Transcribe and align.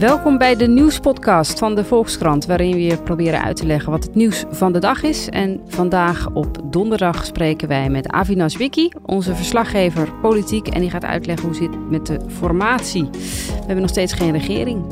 Welkom 0.00 0.38
bij 0.38 0.56
de 0.56 0.66
nieuwspodcast 0.66 1.58
van 1.58 1.74
de 1.74 1.84
Volkskrant, 1.84 2.46
waarin 2.46 2.76
we 2.76 3.02
proberen 3.04 3.42
uit 3.42 3.56
te 3.56 3.66
leggen 3.66 3.90
wat 3.90 4.04
het 4.04 4.14
nieuws 4.14 4.44
van 4.50 4.72
de 4.72 4.78
dag 4.78 5.02
is. 5.02 5.28
En 5.28 5.60
vandaag 5.66 6.30
op 6.32 6.58
donderdag 6.64 7.24
spreken 7.24 7.68
wij 7.68 7.90
met 7.90 8.08
Avinas 8.08 8.56
Wiki, 8.56 8.92
onze 9.06 9.34
verslaggever 9.34 10.12
politiek, 10.22 10.68
en 10.68 10.80
die 10.80 10.90
gaat 10.90 11.04
uitleggen 11.04 11.48
hoe 11.48 11.58
het 11.58 11.70
zit 11.70 11.90
met 11.90 12.06
de 12.06 12.20
formatie. 12.30 13.08
We 13.10 13.56
hebben 13.56 13.80
nog 13.80 13.90
steeds 13.90 14.12
geen 14.12 14.32
regering. 14.32 14.84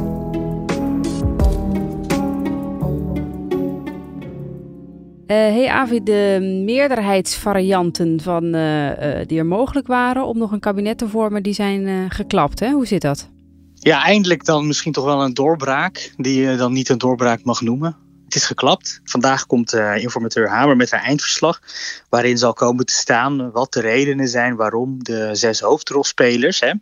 Uh, 5.27 5.37
hey 5.37 5.69
Avi, 5.69 6.03
de 6.03 6.39
meerderheidsvarianten 6.65 8.21
van, 8.21 8.45
uh, 8.55 8.87
uh, 8.87 9.27
die 9.27 9.39
er 9.39 9.47
mogelijk 9.47 9.87
waren 9.87 10.27
om 10.27 10.39
nog 10.39 10.53
een 10.53 10.61
kabinet 10.61 10.99
te 10.99 11.09
vormen, 11.09 11.43
die 11.43 11.53
zijn 11.53 12.11
geklapt. 12.11 12.61
Hè? 12.61 12.71
Hoe 12.71 12.87
zit 12.87 13.03
dat? 13.03 13.37
Ja, 13.81 14.05
eindelijk 14.05 14.45
dan 14.45 14.67
misschien 14.67 14.93
toch 14.93 15.05
wel 15.05 15.23
een 15.23 15.35
doorbraak, 15.35 16.13
die 16.17 16.41
je 16.41 16.57
dan 16.57 16.73
niet 16.73 16.89
een 16.89 16.99
doorbraak 16.99 17.45
mag 17.45 17.61
noemen. 17.61 17.97
Het 18.25 18.37
is 18.37 18.45
geklapt. 18.45 19.01
Vandaag 19.05 19.47
komt 19.47 19.75
uh, 19.75 19.97
informateur 19.97 20.49
Hamer 20.49 20.77
met 20.77 20.91
haar 20.91 21.03
eindverslag, 21.03 21.61
waarin 22.09 22.39
zal 22.39 22.53
komen 22.53 22.87
te 22.87 22.93
staan 22.93 23.51
wat 23.51 23.73
de 23.73 23.81
redenen 23.81 24.29
zijn 24.29 24.57
waarom 24.57 25.05
de 25.05 25.31
zes 25.33 25.61
hoofdrolspelers, 25.61 26.61
hè, 26.61 26.73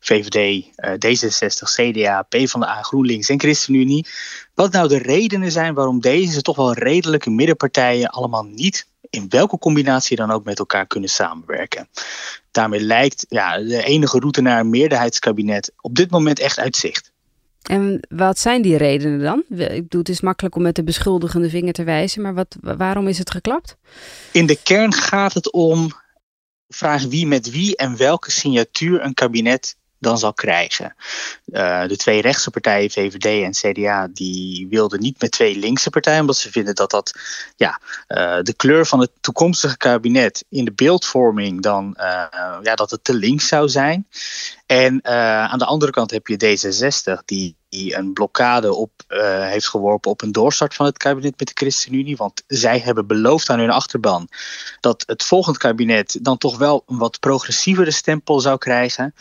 VVD, 0.00 0.66
uh, 0.76 0.90
D66, 0.90 1.72
CDA, 1.74 2.22
PvdA, 2.22 2.82
GroenLinks 2.82 3.28
en 3.28 3.40
ChristenUnie, 3.40 4.06
wat 4.54 4.72
nou 4.72 4.88
de 4.88 4.98
redenen 4.98 5.52
zijn 5.52 5.74
waarom 5.74 6.00
deze 6.00 6.42
toch 6.42 6.56
wel 6.56 6.74
redelijke 6.74 7.30
middenpartijen 7.30 8.08
allemaal 8.08 8.44
niet 8.44 8.86
in 9.10 9.26
welke 9.28 9.58
combinatie 9.58 10.16
dan 10.16 10.30
ook 10.30 10.44
met 10.44 10.58
elkaar 10.58 10.86
kunnen 10.86 11.10
samenwerken. 11.10 11.88
Daarmee 12.50 12.80
lijkt 12.80 13.26
ja, 13.28 13.58
de 13.58 13.84
enige 13.84 14.18
route 14.18 14.40
naar 14.40 14.60
een 14.60 14.70
meerderheidskabinet 14.70 15.72
op 15.80 15.94
dit 15.94 16.10
moment 16.10 16.38
echt 16.38 16.58
uit 16.58 16.76
zicht. 16.76 17.12
En 17.62 18.06
wat 18.08 18.38
zijn 18.38 18.62
die 18.62 18.76
redenen 18.76 19.20
dan? 19.20 19.44
Ik 19.58 19.82
bedoel, 19.82 20.00
het 20.00 20.08
is 20.08 20.20
makkelijk 20.20 20.54
om 20.54 20.62
met 20.62 20.74
de 20.74 20.84
beschuldigende 20.84 21.50
vinger 21.50 21.72
te 21.72 21.84
wijzen, 21.84 22.22
maar 22.22 22.34
wat, 22.34 22.56
waarom 22.60 23.08
is 23.08 23.18
het 23.18 23.30
geklapt? 23.30 23.76
In 24.32 24.46
de 24.46 24.58
kern 24.62 24.92
gaat 24.92 25.32
het 25.32 25.52
om 25.52 25.92
vraag 26.68 27.04
wie 27.04 27.26
met 27.26 27.50
wie 27.50 27.76
en 27.76 27.96
welke 27.96 28.30
signatuur 28.30 29.02
een 29.02 29.14
kabinet 29.14 29.76
dan 29.98 30.18
zal 30.18 30.32
krijgen. 30.32 30.94
Uh, 31.46 31.86
de 31.86 31.96
twee 31.96 32.20
rechtse 32.20 32.50
partijen, 32.50 32.90
VVD 32.90 33.24
en 33.24 33.72
CDA, 33.72 34.08
die 34.12 34.66
wilden 34.70 35.00
niet 35.00 35.20
met 35.20 35.30
twee 35.30 35.58
linkse 35.58 35.90
partijen, 35.90 36.20
omdat 36.20 36.36
ze 36.36 36.50
vinden 36.50 36.74
dat 36.74 36.90
dat 36.90 37.18
ja, 37.56 37.80
uh, 38.08 38.38
de 38.42 38.54
kleur 38.56 38.86
van 38.86 39.00
het 39.00 39.10
toekomstige 39.20 39.76
kabinet 39.76 40.44
in 40.48 40.64
de 40.64 40.72
beeldvorming 40.72 41.62
dan 41.62 41.96
uh, 41.98 42.24
ja, 42.62 42.74
dat 42.74 42.90
het 42.90 43.04
te 43.04 43.14
links 43.14 43.48
zou 43.48 43.68
zijn. 43.68 44.06
En 44.66 45.04
aan 45.04 45.58
de 45.58 45.64
andere 45.64 45.92
kant 45.92 46.10
heb 46.10 46.26
je 46.26 46.58
D66, 46.58 47.24
die 47.24 47.56
die 47.76 47.96
een 47.96 48.12
blokkade 48.12 48.74
op 48.74 48.90
uh, 49.08 49.20
heeft 49.48 49.68
geworpen 49.68 50.10
op 50.10 50.22
een 50.22 50.32
doorstart 50.32 50.74
van 50.74 50.86
het 50.86 50.96
kabinet 50.96 51.38
met 51.38 51.48
de 51.48 51.54
ChristenUnie. 51.54 52.16
Want 52.16 52.42
zij 52.46 52.78
hebben 52.78 53.06
beloofd 53.06 53.50
aan 53.50 53.58
hun 53.58 53.70
achterban 53.70 54.28
dat 54.80 55.02
het 55.06 55.22
volgende 55.22 55.58
kabinet 55.58 56.18
dan 56.22 56.38
toch 56.38 56.58
wel 56.58 56.82
een 56.86 56.98
wat 56.98 57.20
progressievere 57.20 57.90
stempel 57.90 58.40
zou 58.40 58.58
krijgen. 58.58 59.14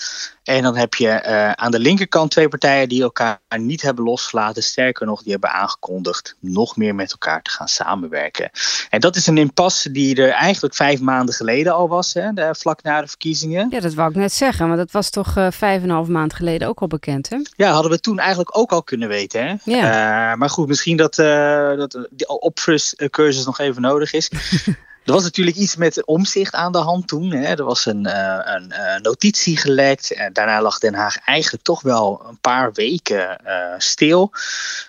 En 0.43 0.61
dan 0.61 0.75
heb 0.75 0.93
je 0.93 1.23
uh, 1.25 1.51
aan 1.51 1.71
de 1.71 1.79
linkerkant 1.79 2.31
twee 2.31 2.47
partijen 2.47 2.89
die 2.89 3.01
elkaar 3.01 3.39
niet 3.57 3.81
hebben 3.81 4.03
losgelaten. 4.03 4.63
Sterker 4.63 5.05
nog, 5.05 5.23
die 5.23 5.31
hebben 5.31 5.51
aangekondigd 5.51 6.35
nog 6.39 6.77
meer 6.77 6.95
met 6.95 7.11
elkaar 7.11 7.41
te 7.41 7.51
gaan 7.51 7.67
samenwerken. 7.67 8.49
En 8.89 8.99
dat 8.99 9.15
is 9.15 9.27
een 9.27 9.37
impasse 9.37 9.91
die 9.91 10.15
er 10.15 10.29
eigenlijk 10.29 10.75
vijf 10.75 11.01
maanden 11.01 11.35
geleden 11.35 11.73
al 11.73 11.87
was, 11.87 12.13
hè, 12.13 12.33
de, 12.33 12.55
vlak 12.57 12.83
na 12.83 13.01
de 13.01 13.07
verkiezingen. 13.07 13.67
Ja, 13.69 13.79
dat 13.79 13.93
wou 13.93 14.09
ik 14.09 14.15
net 14.15 14.33
zeggen, 14.33 14.67
maar 14.67 14.77
dat 14.77 14.91
was 14.91 15.09
toch 15.09 15.37
uh, 15.37 15.47
vijf 15.51 15.81
en 15.81 15.89
een 15.89 15.95
half 15.95 16.07
maand 16.07 16.33
geleden 16.33 16.67
ook 16.67 16.79
al 16.79 16.87
bekend, 16.87 17.29
hè? 17.29 17.37
Ja, 17.55 17.71
hadden 17.71 17.91
we 17.91 17.99
toen 17.99 18.19
eigenlijk 18.19 18.44
ook 18.53 18.71
al 18.71 18.83
kunnen 18.83 19.07
weten. 19.07 19.47
Hè? 19.47 19.55
Ja. 19.63 20.31
Uh, 20.31 20.37
maar 20.37 20.49
goed, 20.49 20.67
misschien 20.67 20.97
dat, 20.97 21.17
uh, 21.17 21.77
dat 21.77 22.07
die 22.09 22.27
opfriscursus 22.27 23.45
nog 23.45 23.59
even 23.59 23.81
nodig 23.81 24.13
is. 24.13 24.29
Er 25.05 25.13
was 25.13 25.23
natuurlijk 25.23 25.57
iets 25.57 25.75
met 25.75 26.05
omzicht 26.05 26.53
aan 26.53 26.71
de 26.71 26.77
hand 26.77 27.07
toen. 27.07 27.31
Hè. 27.31 27.55
Er 27.55 27.63
was 27.63 27.85
een, 27.85 28.05
uh, 28.07 28.39
een 28.43 29.01
notitie 29.01 29.57
gelekt. 29.57 30.11
En 30.11 30.33
daarna 30.33 30.61
lag 30.61 30.79
Den 30.79 30.93
Haag 30.93 31.17
eigenlijk 31.17 31.63
toch 31.63 31.81
wel 31.81 32.25
een 32.29 32.39
paar 32.39 32.73
weken 32.73 33.37
stil. 33.77 34.31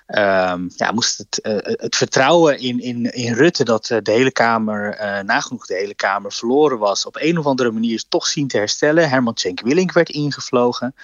Um, 0.07 0.71
ja, 0.77 0.93
moest 0.93 1.19
het, 1.19 1.39
het 1.81 1.97
vertrouwen 1.97 2.59
in, 2.59 2.81
in, 2.81 3.13
in 3.13 3.35
Rutte 3.35 3.65
dat 3.65 3.87
de 3.87 4.11
hele 4.11 4.33
Kamer, 4.33 4.99
nagenoeg 5.25 5.67
de 5.67 5.75
hele 5.75 5.95
Kamer 5.95 6.33
verloren 6.33 6.79
was, 6.79 7.07
op 7.07 7.17
een 7.21 7.39
of 7.39 7.47
andere 7.47 7.71
manier 7.71 8.05
toch 8.09 8.27
zien 8.27 8.49
te 8.49 8.57
herstellen. 8.57 9.09
Herman 9.09 9.37
Cenk 9.37 9.61
Willink 9.61 9.93
werd 9.93 10.09
ingevlogen 10.09 10.95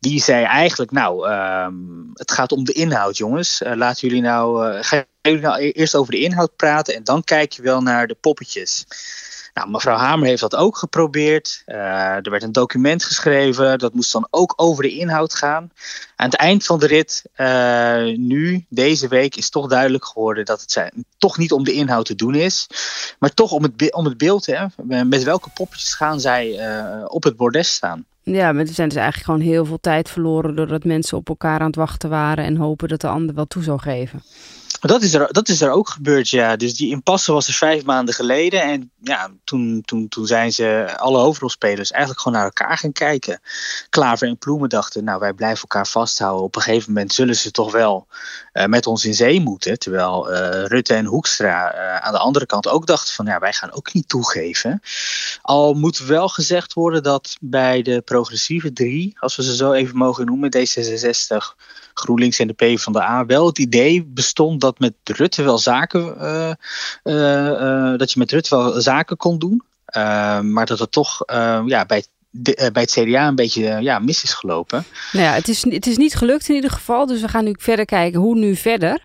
die 0.00 0.22
zei 0.22 0.44
eigenlijk, 0.44 0.90
nou, 0.90 1.30
um, 1.30 2.10
het 2.14 2.30
gaat 2.32 2.52
om 2.52 2.64
de 2.64 2.72
inhoud, 2.72 3.16
jongens. 3.16 3.60
Uh, 3.60 3.72
laten 3.74 4.08
jullie 4.08 4.22
nou, 4.22 4.68
uh, 4.68 4.82
gaan 4.82 5.04
jullie 5.22 5.40
nou 5.40 5.58
eerst 5.60 5.94
over 5.94 6.12
de 6.12 6.20
inhoud 6.20 6.56
praten 6.56 6.94
en 6.94 7.04
dan 7.04 7.24
kijk 7.24 7.52
je 7.52 7.62
wel 7.62 7.80
naar 7.80 8.06
de 8.06 8.16
poppetjes. 8.20 8.86
Nou, 9.54 9.70
mevrouw 9.70 9.96
Hamer 9.96 10.26
heeft 10.26 10.40
dat 10.40 10.56
ook 10.56 10.76
geprobeerd. 10.76 11.62
Uh, 11.66 11.76
er 12.14 12.30
werd 12.30 12.42
een 12.42 12.52
document 12.52 13.04
geschreven, 13.04 13.78
dat 13.78 13.94
moest 13.94 14.12
dan 14.12 14.26
ook 14.30 14.52
over 14.56 14.82
de 14.82 14.96
inhoud 14.96 15.34
gaan. 15.34 15.70
Aan 16.16 16.26
het 16.26 16.34
eind 16.34 16.64
van 16.64 16.78
de 16.78 16.86
rit, 16.86 17.24
nu, 18.18 18.64
deze 18.68 19.08
week, 19.08 19.36
is 19.36 19.50
toch 19.50 19.68
duidelijk 19.68 20.04
geworden 20.04 20.44
dat 20.44 20.60
het 20.60 20.72
zijn, 20.72 21.04
toch 21.18 21.38
niet 21.38 21.52
om 21.52 21.64
de 21.64 21.72
inhoud 21.72 22.06
te 22.06 22.14
doen 22.14 22.34
is, 22.34 22.66
maar 23.18 23.34
toch 23.34 23.52
om 23.52 23.62
het, 23.62 23.94
om 23.94 24.04
het 24.04 24.18
beeld. 24.18 24.46
Hè, 24.46 24.66
met 25.04 25.22
welke 25.22 25.50
poppetjes 25.54 25.94
gaan 25.94 26.20
zij 26.20 26.60
op 27.06 27.22
het 27.22 27.36
bordes 27.36 27.74
staan? 27.74 28.04
Ja, 28.22 28.52
maar 28.52 28.66
er 28.66 28.72
zijn 28.72 28.88
dus 28.88 28.98
eigenlijk 28.98 29.26
gewoon 29.30 29.52
heel 29.52 29.64
veel 29.64 29.80
tijd 29.80 30.10
verloren 30.10 30.56
doordat 30.56 30.84
mensen 30.84 31.16
op 31.16 31.28
elkaar 31.28 31.60
aan 31.60 31.66
het 31.66 31.76
wachten 31.76 32.10
waren 32.10 32.44
en 32.44 32.56
hopen 32.56 32.88
dat 32.88 33.00
de 33.00 33.08
ander 33.08 33.34
wel 33.34 33.46
toe 33.46 33.62
zou 33.62 33.78
geven. 33.78 34.22
Dat 34.80 35.02
is, 35.02 35.14
er, 35.14 35.32
dat 35.32 35.48
is 35.48 35.60
er 35.60 35.70
ook 35.70 35.88
gebeurd, 35.88 36.28
ja. 36.28 36.56
Dus 36.56 36.74
die 36.74 36.90
impasse 36.90 37.32
was 37.32 37.48
er 37.48 37.54
vijf 37.54 37.84
maanden 37.84 38.14
geleden. 38.14 38.62
En 38.62 38.90
ja, 39.02 39.30
toen, 39.44 39.82
toen, 39.84 40.08
toen 40.08 40.26
zijn 40.26 40.52
ze, 40.52 40.94
alle 40.96 41.18
hoofdrolspelers, 41.18 41.90
eigenlijk 41.90 42.22
gewoon 42.22 42.38
naar 42.38 42.46
elkaar 42.46 42.78
gaan 42.78 42.92
kijken. 42.92 43.40
Klaver 43.90 44.28
en 44.28 44.38
Ploemen 44.38 44.68
dachten, 44.68 45.04
nou, 45.04 45.18
wij 45.18 45.32
blijven 45.32 45.60
elkaar 45.60 45.86
vasthouden. 45.86 46.44
Op 46.44 46.56
een 46.56 46.62
gegeven 46.62 46.92
moment 46.92 47.12
zullen 47.12 47.36
ze 47.36 47.50
toch 47.50 47.72
wel 47.72 48.06
uh, 48.52 48.64
met 48.64 48.86
ons 48.86 49.04
in 49.04 49.14
zee 49.14 49.40
moeten. 49.40 49.78
Terwijl 49.78 50.32
uh, 50.32 50.64
Rutte 50.64 50.94
en 50.94 51.04
Hoekstra 51.04 51.74
uh, 51.74 51.96
aan 51.96 52.12
de 52.12 52.18
andere 52.18 52.46
kant 52.46 52.68
ook 52.68 52.86
dachten 52.86 53.14
van, 53.14 53.26
ja, 53.26 53.38
wij 53.38 53.52
gaan 53.52 53.72
ook 53.72 53.92
niet 53.92 54.08
toegeven. 54.08 54.82
Al 55.42 55.74
moet 55.74 55.98
wel 55.98 56.28
gezegd 56.28 56.72
worden 56.72 57.02
dat 57.02 57.36
bij 57.40 57.82
de 57.82 58.00
progressieve 58.00 58.72
drie, 58.72 59.16
als 59.18 59.36
we 59.36 59.42
ze 59.42 59.56
zo 59.56 59.72
even 59.72 59.96
mogen 59.96 60.26
noemen, 60.26 60.56
D66, 60.56 61.36
GroenLinks 62.00 62.38
en 62.38 62.46
de 62.46 62.74
P 62.74 62.80
van 62.80 62.92
de 62.92 63.02
A, 63.02 63.26
wel 63.26 63.46
het 63.46 63.58
idee 63.58 64.04
bestond 64.04 64.60
dat 64.60 64.78
met 64.78 64.94
Rutte 65.04 65.42
wel 65.42 65.58
zaken, 65.58 66.14
uh, 66.20 66.50
uh, 67.04 67.46
uh, 67.46 67.98
dat 67.98 68.12
je 68.12 68.18
met 68.18 68.32
Rutte 68.32 68.56
wel 68.56 68.80
zaken 68.80 69.16
kon 69.16 69.38
doen. 69.38 69.62
maar 70.52 70.66
dat 70.66 70.78
het 70.78 70.92
toch 70.92 71.22
ja, 71.66 71.86
bij, 71.86 72.04
bij 72.72 72.82
het 72.82 72.90
CDA 72.90 73.28
een 73.28 73.34
beetje 73.34 73.62
ja, 73.80 73.98
mis 73.98 74.22
is 74.22 74.34
gelopen. 74.34 74.84
Nou 75.12 75.24
ja, 75.24 75.32
het 75.32 75.48
is, 75.48 75.64
het 75.64 75.86
is 75.86 75.96
niet 75.96 76.14
gelukt 76.14 76.48
in 76.48 76.54
ieder 76.54 76.70
geval. 76.70 77.06
Dus 77.06 77.20
we 77.20 77.28
gaan 77.28 77.44
nu 77.44 77.54
verder 77.58 77.84
kijken 77.84 78.20
hoe 78.20 78.34
nu 78.34 78.56
verder. 78.56 79.04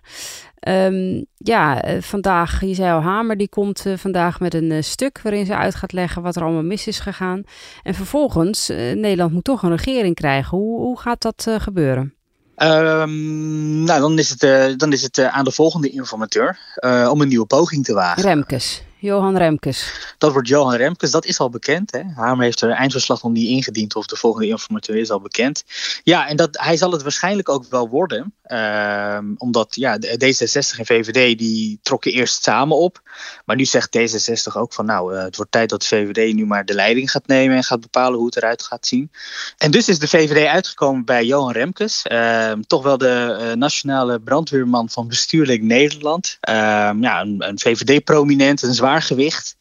Um, 0.68 1.26
ja, 1.36 1.82
vandaag, 2.00 2.60
je 2.60 2.74
zei 2.74 2.92
al, 2.92 3.00
Hamer, 3.00 3.36
die 3.36 3.48
komt 3.48 3.84
vandaag 3.96 4.40
met 4.40 4.54
een 4.54 4.84
stuk 4.84 5.20
waarin 5.22 5.46
ze 5.46 5.56
uit 5.56 5.74
gaat 5.74 5.92
leggen 5.92 6.22
wat 6.22 6.36
er 6.36 6.42
allemaal 6.42 6.62
mis 6.62 6.86
is 6.86 6.98
gegaan. 6.98 7.42
En 7.82 7.94
vervolgens, 7.94 8.68
Nederland 8.68 9.32
moet 9.32 9.44
toch 9.44 9.62
een 9.62 9.76
regering 9.76 10.14
krijgen. 10.14 10.58
Hoe, 10.58 10.80
hoe 10.80 10.98
gaat 10.98 11.22
dat 11.22 11.46
gebeuren? 11.58 12.15
Um, 12.62 13.84
nou, 13.84 14.00
dan 14.00 14.18
is 14.18 14.28
het, 14.28 14.42
uh, 14.42 14.66
dan 14.76 14.92
is 14.92 15.02
het 15.02 15.18
uh, 15.18 15.26
aan 15.26 15.44
de 15.44 15.52
volgende 15.52 15.90
informateur 15.90 16.58
uh, 16.80 17.08
om 17.10 17.20
een 17.20 17.28
nieuwe 17.28 17.46
poging 17.46 17.84
te 17.84 17.92
wagen. 17.92 18.22
Remkes. 18.22 18.82
Johan 19.06 19.36
Remkes. 19.36 19.92
Dat 20.18 20.32
wordt 20.32 20.48
Johan 20.48 20.74
Remkes, 20.74 21.10
dat 21.10 21.24
is 21.24 21.38
al 21.38 21.50
bekend. 21.50 21.92
Hè? 21.92 22.34
Heeft 22.36 22.60
er 22.60 22.70
eindverslag 22.70 23.22
nog 23.22 23.32
niet 23.32 23.48
ingediend 23.48 23.96
of 23.96 24.06
de 24.06 24.16
volgende 24.16 24.48
informateur 24.48 24.96
is 24.96 25.10
al 25.10 25.20
bekend. 25.20 25.64
Ja, 26.02 26.28
en 26.28 26.36
dat, 26.36 26.48
hij 26.52 26.76
zal 26.76 26.92
het 26.92 27.02
waarschijnlijk 27.02 27.48
ook 27.48 27.64
wel 27.70 27.88
worden. 27.88 28.34
Uh, 28.46 29.18
omdat 29.36 29.74
ja, 29.74 29.98
D66 29.98 30.78
en 30.78 30.86
VVD 30.86 31.38
die 31.38 31.78
trokken 31.82 32.12
eerst 32.12 32.42
samen 32.42 32.76
op. 32.76 33.00
Maar 33.44 33.56
nu 33.56 33.64
zegt 33.64 33.98
D66 33.98 34.56
ook 34.56 34.72
van 34.72 34.86
nou, 34.86 35.14
uh, 35.14 35.22
het 35.22 35.36
wordt 35.36 35.52
tijd 35.52 35.68
dat 35.68 35.80
de 35.80 35.86
VVD 35.86 36.34
nu 36.34 36.46
maar 36.46 36.64
de 36.64 36.74
leiding 36.74 37.10
gaat 37.10 37.26
nemen 37.26 37.56
en 37.56 37.64
gaat 37.64 37.80
bepalen 37.80 38.18
hoe 38.18 38.26
het 38.26 38.36
eruit 38.36 38.62
gaat 38.62 38.86
zien. 38.86 39.10
En 39.56 39.70
dus 39.70 39.88
is 39.88 39.98
de 39.98 40.08
VVD 40.08 40.46
uitgekomen 40.46 41.04
bij 41.04 41.24
Johan 41.24 41.52
Remkes. 41.52 42.04
Uh, 42.12 42.52
toch 42.66 42.82
wel 42.82 42.98
de 42.98 43.38
uh, 43.40 43.52
nationale 43.52 44.20
brandweerman 44.20 44.88
van 44.88 45.08
bestuurlijk 45.08 45.62
Nederland. 45.62 46.38
ja, 46.40 47.20
een, 47.20 47.48
een 47.48 47.58
VVD-prominent, 47.58 48.62
een 48.62 48.74
zwaar 48.74 48.95
gewicht 49.02 49.56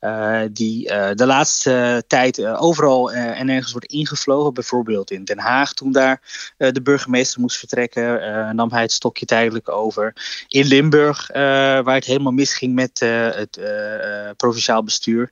zwaargewicht. 0.00 0.56
die 0.56 0.86
de 1.14 1.26
laatste 1.26 2.04
tijd 2.06 2.46
overal 2.46 3.12
en 3.12 3.46
nergens 3.46 3.72
wordt 3.72 3.92
ingevlogen. 3.92 4.54
Bijvoorbeeld 4.54 5.10
in 5.10 5.24
Den 5.24 5.38
Haag, 5.38 5.72
toen 5.72 5.92
daar 5.92 6.20
de 6.56 6.82
burgemeester 6.82 7.40
moest 7.40 7.58
vertrekken, 7.58 8.56
nam 8.56 8.72
hij 8.72 8.82
het 8.82 8.92
stokje 8.92 9.26
tijdelijk 9.26 9.68
over. 9.68 10.12
In 10.48 10.66
Limburg, 10.66 11.28
waar 11.32 11.94
het 11.94 12.04
helemaal 12.04 12.32
misging 12.32 12.74
met 12.74 13.00
het 13.34 13.60
provinciaal 14.36 14.82
bestuur. 14.82 15.30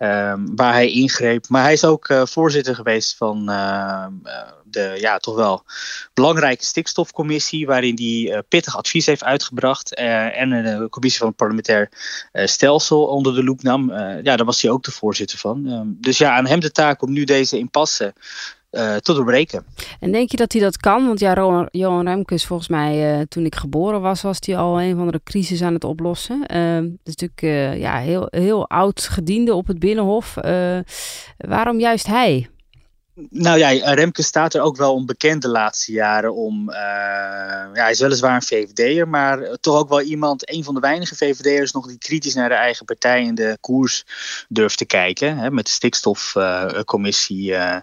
Ehm, 0.00 0.46
waar 0.54 0.72
hij 0.72 0.90
ingreep. 0.90 1.48
Maar 1.48 1.62
hij 1.62 1.72
is 1.72 1.84
ook 1.84 2.06
voorzitter 2.24 2.74
geweest 2.74 3.16
van 3.16 3.50
uh, 3.50 4.06
de 4.64 4.96
ja, 4.98 5.18
toch 5.18 5.34
wel 5.34 5.64
belangrijke 6.14 6.64
stikstofcommissie, 6.64 7.66
waarin 7.66 7.98
hij 7.98 8.42
pittig 8.48 8.76
advies 8.76 9.06
heeft 9.06 9.24
uitgebracht. 9.24 9.94
en 9.94 10.50
een 10.50 10.88
commissie 10.88 11.20
van 11.20 11.28
het 11.28 11.36
parlementair 11.36 11.88
stelsel 12.32 13.06
onder 13.06 13.34
de 13.34 13.44
loep 13.44 13.62
nam. 13.62 13.90
Ja, 14.22 14.36
daar 14.36 14.44
was 14.44 14.62
hij 14.62 14.70
ook 14.70 14.82
de 14.82 14.90
voorzitter 14.90 15.38
van. 15.38 15.66
Ehm, 15.66 15.86
dus 15.86 16.18
ja, 16.18 16.36
aan 16.36 16.46
hem 16.46 16.60
de 16.60 16.72
taak 16.72 17.02
om 17.02 17.12
nu 17.12 17.24
deze 17.24 17.58
impasse 17.58 18.14
uh, 18.70 18.96
te 18.96 19.12
doorbreken. 19.14 19.64
En 20.00 20.12
denk 20.12 20.30
je 20.30 20.36
dat 20.36 20.52
hij 20.52 20.60
dat 20.60 20.76
kan? 20.76 21.06
Want 21.06 21.20
ja, 21.20 21.68
Johan 21.70 22.06
Remkes, 22.06 22.46
volgens 22.46 22.68
mij, 22.68 23.18
uh, 23.18 23.24
toen 23.28 23.44
ik 23.44 23.54
geboren 23.54 24.00
was, 24.00 24.22
was 24.22 24.38
hij 24.40 24.56
al 24.56 24.80
een 24.80 24.96
van 24.96 25.08
de 25.08 25.20
crisis 25.24 25.62
aan 25.62 25.74
het 25.74 25.84
oplossen. 25.84 26.44
Uh, 26.54 26.74
dat 26.74 27.14
is 27.14 27.16
natuurlijk 27.16 27.76
ja, 27.78 27.98
heel, 27.98 28.26
heel 28.30 28.68
oud 28.68 29.00
gediende 29.00 29.54
op 29.54 29.66
het 29.66 29.78
Binnenhof. 29.78 30.34
waarom 31.36 31.80
juist 31.80 32.06
hij? 32.06 32.48
Nou 33.30 33.58
ja, 33.58 33.94
Remke 33.94 34.22
staat 34.22 34.54
er 34.54 34.60
ook 34.60 34.76
wel 34.76 34.94
onbekend 34.94 35.42
de 35.42 35.48
laatste 35.48 35.92
jaren 35.92 36.34
om. 36.34 36.70
Uh, 36.70 36.76
ja, 36.76 37.70
hij 37.72 37.90
is 37.90 38.00
weliswaar 38.00 38.34
een 38.34 38.42
VVD'er, 38.42 39.08
maar 39.08 39.56
toch 39.60 39.78
ook 39.78 39.88
wel 39.88 40.00
iemand, 40.00 40.50
een 40.50 40.64
van 40.64 40.74
de 40.74 40.80
weinige 40.80 41.16
VVD'ers 41.16 41.72
nog 41.72 41.86
die 41.86 41.98
kritisch 41.98 42.34
naar 42.34 42.48
de 42.48 42.54
eigen 42.54 42.84
partij 42.84 43.26
en 43.26 43.34
de 43.34 43.58
koers 43.60 44.04
durft 44.48 44.78
te 44.78 44.84
kijken. 44.84 45.38
Hè, 45.38 45.50
met 45.50 45.66
de 45.66 45.72
stikstofcommissie 45.72 47.50
uh, 47.50 47.76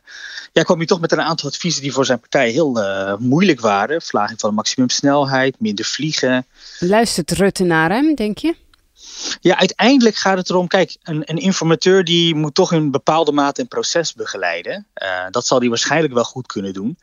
ja, 0.54 0.63
kwam 0.63 0.78
hij 0.78 0.88
toch 0.88 1.00
met 1.00 1.12
een 1.12 1.22
aantal 1.22 1.50
adviezen 1.50 1.81
die 1.81 1.94
voor 1.94 2.06
zijn 2.06 2.19
partij 2.19 2.50
heel 2.50 2.80
moeilijk 3.19 3.60
waren. 3.60 4.01
Verlaging 4.01 4.39
van 4.39 4.50
de 4.50 4.56
maximumsnelheid, 4.56 5.60
minder 5.60 5.86
vliegen. 5.86 6.45
Luistert 6.80 7.31
Rutte 7.31 7.63
naar 7.63 7.89
hem, 7.89 8.16
denk 8.16 8.38
je? 8.38 8.56
Ja, 9.39 9.57
uiteindelijk 9.57 10.15
gaat 10.15 10.38
het 10.38 10.49
erom, 10.49 10.67
kijk, 10.67 10.97
een, 11.03 11.21
een 11.25 11.38
informateur 11.38 12.03
die 12.03 12.35
moet 12.35 12.55
toch 12.55 12.73
in 12.73 12.91
bepaalde 12.91 13.31
mate 13.31 13.61
een 13.61 13.67
proces 13.67 14.13
begeleiden. 14.13 14.88
Uh, 15.03 15.25
dat 15.29 15.45
zal 15.45 15.59
hij 15.59 15.69
waarschijnlijk 15.69 16.13
wel 16.13 16.23
goed 16.23 16.47
kunnen 16.47 16.73
doen. 16.73 16.97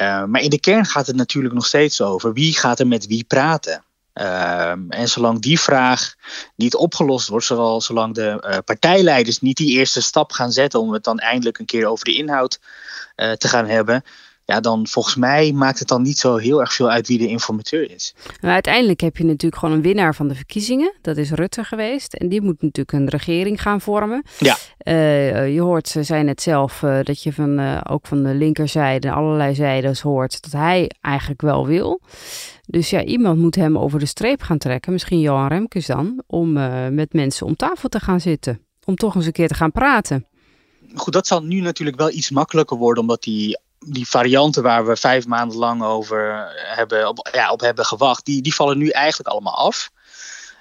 Uh, 0.00 0.24
maar 0.24 0.40
in 0.40 0.50
de 0.50 0.60
kern 0.60 0.84
gaat 0.84 1.06
het 1.06 1.16
natuurlijk 1.16 1.54
nog 1.54 1.66
steeds 1.66 2.00
over 2.00 2.32
wie 2.32 2.56
gaat 2.56 2.80
er 2.80 2.86
met 2.86 3.06
wie 3.06 3.24
praten. 3.24 3.84
Uh, 4.14 4.70
en 4.88 5.08
zolang 5.08 5.40
die 5.40 5.60
vraag 5.60 6.14
niet 6.54 6.74
opgelost 6.74 7.28
wordt, 7.28 7.46
zolang, 7.46 7.82
zolang 7.82 8.14
de 8.14 8.62
partijleiders 8.64 9.40
niet 9.40 9.56
die 9.56 9.78
eerste 9.78 10.02
stap 10.02 10.32
gaan 10.32 10.52
zetten 10.52 10.80
om 10.80 10.92
het 10.92 11.04
dan 11.04 11.18
eindelijk 11.18 11.58
een 11.58 11.66
keer 11.66 11.86
over 11.86 12.04
de 12.04 12.14
inhoud 12.14 12.60
te 13.16 13.48
gaan 13.48 13.66
hebben, 13.66 14.04
ja, 14.46 14.60
dan 14.60 14.86
volgens 14.86 15.16
mij 15.16 15.52
maakt 15.52 15.78
het 15.78 15.88
dan 15.88 16.02
niet 16.02 16.18
zo 16.18 16.36
heel 16.36 16.60
erg 16.60 16.72
veel 16.72 16.90
uit 16.90 17.08
wie 17.08 17.18
de 17.18 17.28
informateur 17.28 17.90
is. 17.90 18.14
Maar 18.40 18.52
uiteindelijk 18.52 19.00
heb 19.00 19.16
je 19.16 19.24
natuurlijk 19.24 19.60
gewoon 19.60 19.74
een 19.74 19.82
winnaar 19.82 20.14
van 20.14 20.28
de 20.28 20.34
verkiezingen. 20.34 20.94
Dat 21.02 21.16
is 21.16 21.30
Rutte 21.30 21.64
geweest. 21.64 22.14
En 22.14 22.28
die 22.28 22.42
moet 22.42 22.62
natuurlijk 22.62 22.92
een 22.92 23.08
regering 23.08 23.62
gaan 23.62 23.80
vormen. 23.80 24.24
Ja. 24.38 24.56
Uh, 24.84 25.54
je 25.54 25.60
hoort, 25.60 25.88
ze 25.88 26.02
zei 26.02 26.22
net 26.22 26.42
zelf, 26.42 26.82
uh, 26.82 26.98
dat 27.02 27.22
je 27.22 27.32
van, 27.32 27.60
uh, 27.60 27.80
ook 27.88 28.06
van 28.06 28.22
de 28.22 28.34
linkerzijde, 28.34 29.10
allerlei 29.10 29.54
zijdes 29.54 30.00
hoort 30.00 30.42
dat 30.42 30.52
hij 30.52 30.90
eigenlijk 31.00 31.40
wel 31.40 31.66
wil. 31.66 32.00
Dus 32.66 32.90
ja, 32.90 33.04
iemand 33.04 33.38
moet 33.38 33.54
hem 33.54 33.78
over 33.78 33.98
de 33.98 34.06
streep 34.06 34.42
gaan 34.42 34.58
trekken. 34.58 34.92
Misschien 34.92 35.20
Johan 35.20 35.48
Remkes 35.48 35.86
dan. 35.86 36.22
Om 36.26 36.52
met 36.94 37.12
mensen 37.12 37.46
om 37.46 37.56
tafel 37.56 37.88
te 37.88 38.00
gaan 38.00 38.20
zitten. 38.20 38.60
Om 38.84 38.96
toch 38.96 39.14
eens 39.14 39.26
een 39.26 39.32
keer 39.32 39.48
te 39.48 39.54
gaan 39.54 39.72
praten. 39.72 40.26
Goed, 40.94 41.12
dat 41.12 41.26
zal 41.26 41.42
nu 41.42 41.60
natuurlijk 41.60 41.96
wel 41.96 42.10
iets 42.10 42.30
makkelijker 42.30 42.76
worden, 42.76 43.02
omdat 43.02 43.22
die 43.22 43.58
die 43.78 44.08
varianten 44.08 44.62
waar 44.62 44.86
we 44.86 44.96
vijf 44.96 45.26
maanden 45.26 45.58
lang 45.58 45.82
over 45.82 46.48
hebben, 46.54 47.08
op, 47.08 47.28
ja, 47.32 47.50
op 47.50 47.60
hebben 47.60 47.84
gewacht, 47.84 48.24
die, 48.24 48.42
die 48.42 48.54
vallen 48.54 48.78
nu 48.78 48.88
eigenlijk 48.88 49.28
allemaal 49.28 49.56
af. 49.56 49.90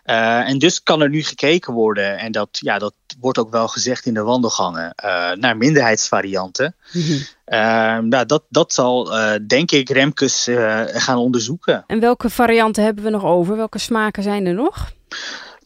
Uh, 0.05 0.49
en 0.49 0.59
dus 0.59 0.83
kan 0.83 1.01
er 1.01 1.09
nu 1.09 1.23
gekeken 1.23 1.73
worden, 1.73 2.17
en 2.17 2.31
dat, 2.31 2.49
ja, 2.51 2.79
dat 2.79 2.93
wordt 3.19 3.37
ook 3.37 3.51
wel 3.51 3.67
gezegd 3.67 4.05
in 4.05 4.13
de 4.13 4.21
wandelgangen, 4.21 4.93
uh, 5.05 5.31
naar 5.31 5.57
minderheidsvarianten. 5.57 6.75
Mm 6.91 7.01
-hmm. 7.01 7.25
uh, 7.45 7.97
nou, 7.97 8.25
dat, 8.25 8.43
dat 8.49 8.73
zal, 8.73 9.11
denk 9.47 9.71
ik, 9.71 9.89
Remkes 9.89 10.49
gaan 10.87 11.17
onderzoeken. 11.17 11.83
En 11.87 11.99
welke 11.99 12.29
varianten 12.29 12.83
hebben 12.83 13.03
we 13.03 13.09
nog 13.09 13.23
over? 13.23 13.55
Welke 13.55 13.79
smaken 13.79 14.23
zijn 14.23 14.45
er 14.45 14.53
nog? 14.53 14.91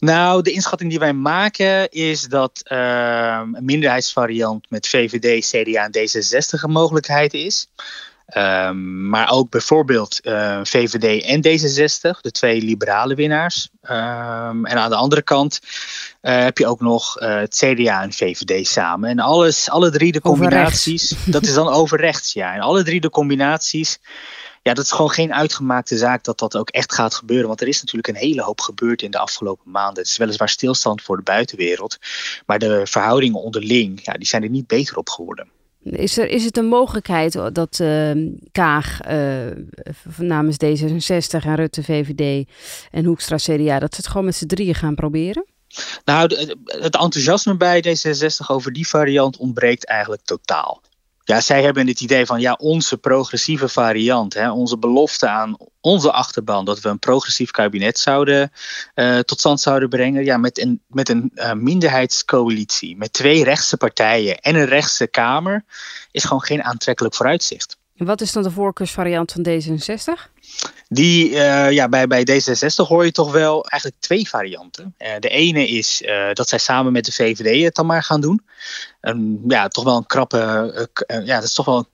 Nou, 0.00 0.42
de 0.42 0.52
inschatting 0.52 0.90
die 0.90 0.98
wij 0.98 1.12
maken 1.12 1.90
is 1.90 2.22
dat 2.22 2.60
uh, 2.64 3.40
een 3.52 3.64
minderheidsvariant 3.64 4.70
met 4.70 4.88
VVD, 4.88 5.46
CDA 5.50 5.88
en 5.90 5.96
D66 5.98 6.62
een 6.62 6.70
mogelijkheid 6.70 7.34
is. 7.34 7.68
Um, 8.36 9.08
maar 9.08 9.30
ook 9.30 9.50
bijvoorbeeld 9.50 10.18
uh, 10.22 10.60
VVD 10.62 11.24
en 11.24 11.38
D66, 11.46 12.20
de 12.20 12.30
twee 12.30 12.62
liberale 12.62 13.14
winnaars. 13.14 13.68
Um, 13.82 14.66
en 14.66 14.76
aan 14.76 14.90
de 14.90 14.96
andere 14.96 15.22
kant 15.22 15.60
uh, 16.22 16.42
heb 16.42 16.58
je 16.58 16.66
ook 16.66 16.80
nog 16.80 17.20
uh, 17.20 17.34
het 17.36 17.54
CDA 17.54 18.02
en 18.02 18.12
VVD 18.12 18.66
samen. 18.66 19.10
En 19.10 19.18
alles, 19.18 19.70
alle 19.70 19.90
drie 19.90 20.12
de 20.12 20.20
combinaties, 20.20 21.14
dat 21.24 21.42
is 21.42 21.54
dan 21.54 21.68
over 21.80 22.00
rechts, 22.00 22.32
ja. 22.32 22.54
En 22.54 22.60
alle 22.60 22.82
drie 22.82 23.00
de 23.00 23.10
combinaties 23.10 23.98
ja, 24.62 24.74
dat 24.74 24.84
is 24.84 24.90
gewoon 24.90 25.10
geen 25.10 25.34
uitgemaakte 25.34 25.96
zaak 25.96 26.24
dat 26.24 26.38
dat 26.38 26.56
ook 26.56 26.70
echt 26.70 26.94
gaat 26.94 27.14
gebeuren. 27.14 27.46
Want 27.46 27.60
er 27.60 27.68
is 27.68 27.80
natuurlijk 27.80 28.08
een 28.08 28.26
hele 28.26 28.42
hoop 28.42 28.60
gebeurd 28.60 29.02
in 29.02 29.10
de 29.10 29.18
afgelopen 29.18 29.70
maanden. 29.70 30.02
Het 30.02 30.10
is 30.10 30.16
weliswaar 30.16 30.48
stilstand 30.48 31.02
voor 31.02 31.16
de 31.16 31.22
buitenwereld. 31.22 31.98
Maar 32.46 32.58
de 32.58 32.80
verhoudingen 32.84 33.40
onderling, 33.40 34.04
ja, 34.04 34.12
die 34.12 34.26
zijn 34.26 34.42
er 34.42 34.48
niet 34.48 34.66
beter 34.66 34.96
op 34.96 35.08
geworden. 35.08 35.48
Is, 35.82 36.18
er, 36.18 36.28
is 36.28 36.44
het 36.44 36.56
een 36.56 36.66
mogelijkheid 36.66 37.32
dat 37.52 37.78
uh, 37.82 38.10
Kaag 38.52 39.00
uh, 39.08 39.46
namens 40.16 40.56
D66 40.64 41.44
en 41.44 41.54
Rutte 41.54 41.82
VVD 41.82 42.48
en 42.90 43.04
Hoekstra 43.04 43.36
CDA... 43.36 43.78
dat 43.78 43.94
ze 43.94 44.00
het 44.00 44.06
gewoon 44.06 44.24
met 44.24 44.36
z'n 44.36 44.46
drieën 44.46 44.74
gaan 44.74 44.94
proberen? 44.94 45.44
Nou, 46.04 46.34
het 46.64 46.96
enthousiasme 46.96 47.56
bij 47.56 47.84
D66 47.86 48.46
over 48.46 48.72
die 48.72 48.88
variant 48.88 49.36
ontbreekt 49.36 49.86
eigenlijk 49.86 50.22
totaal. 50.24 50.82
Ja, 51.30 51.40
zij 51.40 51.62
hebben 51.62 51.86
het 51.86 52.00
idee 52.00 52.26
van 52.26 52.40
ja, 52.40 52.52
onze 52.52 52.98
progressieve 52.98 53.68
variant, 53.68 54.34
hè, 54.34 54.50
onze 54.50 54.78
belofte 54.78 55.28
aan 55.28 55.56
onze 55.80 56.12
achterban 56.12 56.64
dat 56.64 56.80
we 56.80 56.88
een 56.88 56.98
progressief 56.98 57.50
kabinet 57.50 57.98
zouden 57.98 58.52
uh, 58.94 59.18
tot 59.18 59.38
stand 59.38 59.60
zouden 59.60 59.88
brengen. 59.88 60.24
Ja, 60.24 60.36
met 60.36 60.58
een, 60.58 60.82
met 60.86 61.08
een 61.08 61.30
uh, 61.34 61.52
minderheidscoalitie, 61.52 62.96
met 62.96 63.12
twee 63.12 63.44
rechtse 63.44 63.76
partijen 63.76 64.38
en 64.38 64.54
een 64.54 64.66
rechtse 64.66 65.06
Kamer, 65.06 65.64
is 66.10 66.24
gewoon 66.24 66.42
geen 66.42 66.62
aantrekkelijk 66.62 67.14
vooruitzicht. 67.14 67.79
En 68.00 68.06
wat 68.06 68.20
is 68.20 68.32
dan 68.32 68.42
de 68.42 68.50
voorkeursvariant 68.50 69.32
van 69.32 69.46
D66? 69.48 70.30
Die, 70.88 71.30
uh, 71.30 71.70
ja, 71.70 71.88
bij, 71.88 72.06
bij 72.06 72.26
D66 72.30 72.74
hoor 72.74 73.04
je 73.04 73.12
toch 73.12 73.32
wel 73.32 73.66
eigenlijk 73.66 74.02
twee 74.02 74.28
varianten. 74.28 74.94
Uh, 74.98 75.08
de 75.18 75.28
ene 75.28 75.68
is 75.68 76.02
uh, 76.02 76.32
dat 76.32 76.48
zij 76.48 76.58
samen 76.58 76.92
met 76.92 77.04
de 77.04 77.12
VVD 77.12 77.64
het 77.64 77.74
dan 77.74 77.86
maar 77.86 78.02
gaan 78.02 78.20
doen. 78.20 78.44
Um, 79.00 79.40
ja, 79.48 79.68
toch 79.68 79.84
wel 79.84 79.96
een 79.96 80.06
krappe, 80.06 80.38
ja, 81.06 81.34
dat 81.34 81.42
is 81.44 81.54
toch 81.54 81.66
wel 81.66 81.78
een 81.78 81.88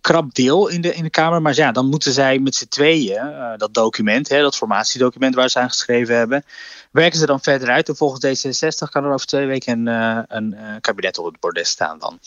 krap 0.00 0.34
deel 0.34 0.68
in 0.68 0.80
de, 0.80 0.94
in 0.94 1.02
de 1.02 1.10
Kamer. 1.10 1.42
Maar 1.42 1.54
ja, 1.54 1.72
dan 1.72 1.88
moeten 1.88 2.12
zij 2.12 2.38
met 2.38 2.54
z'n 2.54 2.68
tweeën 2.68 3.26
uh, 3.26 3.52
dat 3.56 3.74
document, 3.74 4.28
hè, 4.28 4.40
dat 4.40 4.56
formatiedocument 4.56 5.34
waar 5.34 5.48
ze 5.48 5.58
aan 5.58 5.68
geschreven 5.68 6.16
hebben, 6.16 6.44
werken 6.90 7.18
ze 7.18 7.26
dan 7.26 7.40
verder 7.40 7.68
uit. 7.68 7.88
En 7.88 7.96
volgens 7.96 8.46
D66 8.46 8.90
kan 8.90 9.04
er 9.04 9.12
over 9.12 9.26
twee 9.26 9.46
weken 9.46 9.86
uh, 9.86 10.18
een 10.28 10.54
uh, 10.54 10.60
kabinet 10.80 11.18
op 11.18 11.24
het 11.24 11.40
bordes 11.40 11.68
staan 11.68 11.98
dan. 11.98 12.18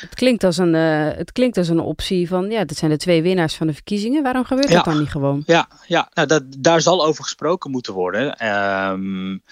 Het 0.00 0.14
klinkt, 0.14 0.44
als 0.44 0.56
een, 0.56 0.74
het 0.74 1.32
klinkt 1.32 1.56
als 1.56 1.68
een 1.68 1.80
optie 1.80 2.28
van, 2.28 2.50
ja, 2.50 2.64
dat 2.64 2.76
zijn 2.76 2.90
de 2.90 2.96
twee 2.96 3.22
winnaars 3.22 3.54
van 3.54 3.66
de 3.66 3.72
verkiezingen. 3.72 4.22
Waarom 4.22 4.44
gebeurt 4.44 4.68
ja. 4.68 4.74
dat 4.74 4.84
dan 4.84 4.98
niet 4.98 5.10
gewoon? 5.10 5.42
Ja, 5.46 5.68
ja 5.86 6.08
nou, 6.14 6.28
dat, 6.28 6.42
daar 6.58 6.80
zal 6.80 7.04
over 7.04 7.22
gesproken 7.22 7.70
moeten 7.70 7.92
worden. 7.92 8.46
Um, 8.46 9.42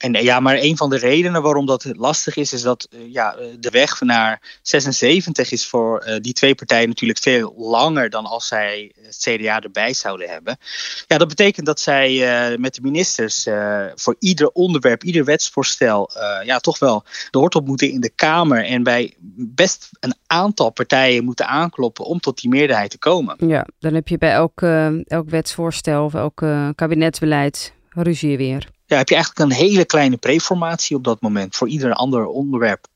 en 0.00 0.12
ja, 0.12 0.40
maar 0.40 0.56
een 0.58 0.76
van 0.76 0.90
de 0.90 0.98
redenen 0.98 1.42
waarom 1.42 1.66
dat 1.66 1.86
lastig 1.96 2.36
is, 2.36 2.52
is 2.52 2.62
dat 2.62 2.88
ja, 3.08 3.36
de 3.58 3.70
weg 3.70 4.00
naar 4.00 4.58
76 4.62 5.50
is 5.50 5.66
voor 5.66 6.18
die 6.20 6.32
twee 6.32 6.54
partijen 6.54 6.88
natuurlijk 6.88 7.18
veel 7.18 7.54
langer 7.56 8.10
dan 8.10 8.24
als 8.24 8.46
zij 8.46 8.92
het 9.02 9.16
CDA 9.16 9.60
erbij 9.60 9.94
zouden 9.94 10.28
hebben. 10.28 10.58
Ja, 11.06 11.18
dat 11.18 11.28
betekent 11.28 11.66
dat 11.66 11.80
zij 11.80 12.56
met 12.58 12.74
de 12.74 12.80
ministers 12.82 13.46
voor 13.94 14.16
ieder 14.18 14.48
onderwerp, 14.48 15.04
ieder 15.04 15.24
wetsvoorstel, 15.24 16.10
ja, 16.44 16.58
toch 16.58 16.78
wel 16.78 17.04
de 17.30 17.38
hoort 17.38 17.54
op 17.54 17.66
moeten 17.66 17.90
in 17.90 18.00
de 18.00 18.12
Kamer 18.14 18.64
en 18.64 18.82
bij 18.82 19.14
best 19.36 19.88
een 20.00 20.14
aantal 20.26 20.70
partijen 20.70 21.24
moeten 21.24 21.46
aankloppen 21.46 22.04
om 22.04 22.20
tot 22.20 22.40
die 22.40 22.50
meerderheid 22.50 22.90
te 22.90 22.98
komen. 22.98 23.36
Ja, 23.46 23.66
dan 23.78 23.94
heb 23.94 24.08
je 24.08 24.18
bij 24.18 24.32
elk, 24.32 24.62
elk 25.06 25.30
wetsvoorstel 25.30 26.04
of 26.04 26.14
elk 26.14 26.44
kabinetsbeleid 26.74 27.72
ruzie 27.88 28.36
weer 28.36 28.68
ja, 28.90 28.96
heb 28.96 29.08
je 29.08 29.14
eigenlijk 29.14 29.50
een 29.50 29.56
hele 29.56 29.84
kleine 29.84 30.16
preformatie 30.16 30.96
op 30.96 31.04
dat 31.04 31.20
moment 31.20 31.56
voor 31.56 31.68
ieder 31.68 31.92
ander 31.92 32.26
onderwerp. 32.26 32.86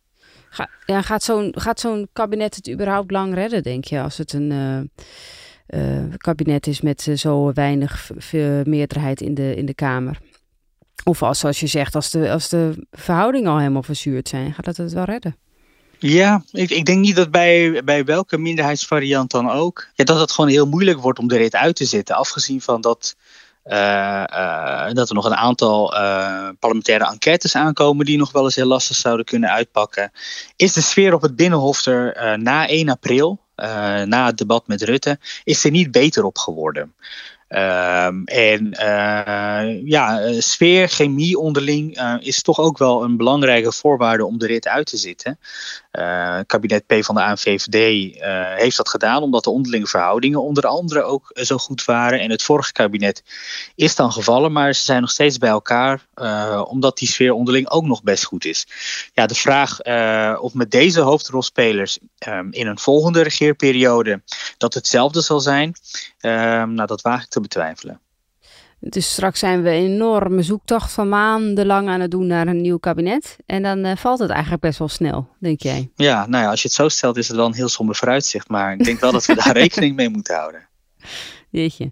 Ga, 0.51 0.69
ja, 0.87 1.03
gaat 1.03 1.23
zo'n 1.23 1.55
gaat 1.57 1.81
zo'n 1.81 2.09
kabinet 2.13 2.55
het 2.55 2.71
überhaupt 2.71 3.11
lang 3.11 3.35
redden, 3.35 3.63
denk 3.63 3.85
je, 3.85 4.01
als 4.01 4.17
het 4.17 4.33
een 4.33 4.51
uh, 4.51 4.81
uh, 5.81 6.15
kabinet 6.17 6.67
is 6.67 6.81
met 6.81 7.07
uh, 7.07 7.17
zo 7.17 7.53
weinig 7.53 8.11
meerderheid 8.65 9.21
in 9.21 9.35
de, 9.35 9.57
in 9.57 9.67
de 9.67 9.75
Kamer? 9.75 10.19
Of 11.05 11.23
als, 11.23 11.39
zoals 11.39 11.61
je 11.61 11.67
zegt, 11.67 11.95
als 11.95 12.11
de, 12.11 12.31
als 12.31 12.49
de 12.49 12.87
verhoudingen 12.91 13.51
al 13.51 13.59
helemaal 13.59 13.83
verzuurd 13.83 14.29
zijn, 14.29 14.55
gaat 14.55 14.65
dat 14.65 14.77
het 14.77 14.93
wel 14.93 15.05
redden? 15.05 15.37
Ja, 15.99 16.45
ik, 16.51 16.71
ik 16.71 16.85
denk 16.85 16.99
niet 16.99 17.17
dat 17.17 17.31
bij, 17.31 17.83
bij 17.85 18.05
welke 18.05 18.39
minderheidsvariant 18.39 19.31
dan 19.31 19.51
ook, 19.51 19.89
ja, 19.95 20.05
dat 20.05 20.21
het 20.21 20.31
gewoon 20.33 20.51
heel 20.51 20.67
moeilijk 20.67 21.01
wordt 21.01 21.19
om 21.19 21.29
de 21.29 21.37
rit 21.37 21.55
uit 21.55 21.77
te 21.77 21.85
zitten. 21.85 22.17
Afgezien 22.17 22.61
van 22.61 22.81
dat, 22.81 23.17
dat 24.95 25.09
er 25.09 25.15
nog 25.15 25.25
een 25.25 25.35
aantal 25.35 25.95
uh, 25.95 26.49
parlementaire 26.59 27.07
enquêtes 27.07 27.57
aankomen 27.57 28.07
die 28.07 28.19
nog 28.19 28.33
wel 28.33 28.45
eens 28.45 28.55
heel 28.55 28.67
lastig 28.67 28.97
zouden 28.97 29.25
kunnen 29.25 29.51
uitpakken. 29.51 30.13
Is 30.57 30.73
de 30.73 30.83
sfeer 30.83 31.15
op 31.15 31.23
het 31.23 31.37
Binnenhof 31.37 31.87
er 31.87 32.39
na 32.39 32.69
1 32.69 32.89
april, 32.89 33.41
na 34.05 34.27
het 34.27 34.39
debat 34.39 34.67
met 34.67 34.83
Rutte, 34.83 35.19
is 35.45 35.65
er 35.65 35.71
niet 35.71 35.91
beter 35.91 36.25
op 36.25 36.39
geworden? 36.39 36.95
Um, 37.49 38.25
en 38.25 38.67
uh, 38.81 39.87
ja, 39.87 40.33
sfeer, 40.41 40.89
chemie 40.89 41.39
onderling 41.39 42.01
is 42.21 42.43
toch 42.43 42.59
ook 42.59 42.79
wel 42.79 43.03
een 43.03 43.17
belangrijke 43.17 43.73
voorwaarde 43.73 44.25
om 44.25 44.39
de 44.39 44.47
rit 44.47 44.69
uit 44.69 44.87
te 44.87 44.97
zitten. 44.97 45.39
Uh, 45.99 46.39
kabinet 46.47 46.87
P 46.87 46.95
van 47.05 47.15
de 47.15 47.23
ANVVD 47.23 47.75
heeft 48.59 48.77
dat 48.77 48.89
gedaan 48.89 49.23
omdat 49.23 49.45
de 49.45 49.51
onderlinge 49.51 49.87
verhoudingen 49.87 50.43
onder 50.43 50.67
andere 50.67 51.03
ook 51.03 51.31
zo 51.35 51.59
goed 51.59 51.85
waren. 51.85 52.21
En 52.21 52.31
het 52.31 52.43
vorige 52.43 52.73
kabinet 52.73 53.23
is 53.75 53.95
dan 53.95 54.13
gevallen, 54.13 54.53
maar 54.53 54.75
ze 54.75 54.85
zijn 54.85 55.01
nog 55.01 55.11
steeds 55.11 55.39
bij 55.39 55.51
elkaar 55.51 56.07
omdat 56.69 56.99
die 56.99 57.09
sfeer 57.09 57.33
onderling 57.33 57.69
ook 57.69 57.85
nog 57.85 58.03
best 58.03 58.25
goed 58.25 58.45
is. 58.45 58.67
Ja, 59.13 59.27
de 59.27 59.35
vraag 59.35 59.81
of 60.41 60.55
met 60.55 60.71
deze 60.71 61.01
hoofdrolspelers 61.01 61.99
um, 62.29 62.53
in 62.53 62.67
een 62.67 62.79
volgende 62.79 63.23
regeerperiode 63.23 64.23
dat 64.59 64.75
hetzelfde 64.75 65.21
zal 65.21 65.41
zijn, 65.41 65.75
um, 66.21 66.75
nou 66.75 66.87
dat 66.87 67.03
waag 67.03 67.23
ik 67.23 67.29
te 67.29 67.41
betwijfelen. 67.41 68.01
Dus 68.89 69.13
straks 69.13 69.39
zijn 69.39 69.63
we 69.63 69.69
een 69.69 69.75
enorme 69.75 70.43
zoektocht 70.43 70.93
van 70.93 71.09
maandenlang 71.09 71.89
aan 71.89 72.01
het 72.01 72.11
doen 72.11 72.27
naar 72.27 72.47
een 72.47 72.61
nieuw 72.61 72.79
kabinet. 72.79 73.37
En 73.47 73.63
dan 73.63 73.87
uh, 73.87 73.97
valt 73.97 74.19
het 74.19 74.31
eigenlijk 74.31 74.63
best 74.63 74.79
wel 74.79 74.89
snel, 74.89 75.29
denk 75.39 75.61
jij? 75.61 75.91
Ja, 75.95 76.27
nou 76.27 76.45
ja, 76.45 76.51
als 76.51 76.63
je 76.63 76.69
het 76.69 76.77
zo 76.77 76.89
stelt 76.89 77.17
is 77.17 77.29
het 77.29 77.37
wel 77.37 77.47
een 77.47 77.55
heel 77.55 77.69
somber 77.69 77.97
vooruitzicht. 77.97 78.49
Maar 78.49 78.73
ik 78.73 78.85
denk 78.85 79.01
wel 79.01 79.13
dat 79.13 79.27
we 79.27 79.35
daar 79.35 79.53
rekening 79.63 79.97
mee 79.97 80.09
moeten 80.09 80.35
houden. 80.35 80.69
Jeetje. 81.55 81.91